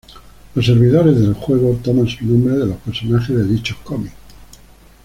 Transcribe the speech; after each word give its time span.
Los 0.55 0.65
servidores 0.65 1.19
del 1.21 1.35
juego 1.35 1.75
toman 1.83 2.07
sus 2.07 2.23
nombres 2.23 2.57
de 2.57 2.65
los 2.65 2.77
personajes 2.77 3.37
de 3.37 3.43
dichos 3.43 3.77
cómics. 3.83 4.15